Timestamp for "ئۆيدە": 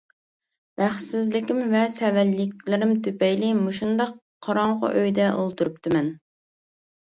4.99-5.33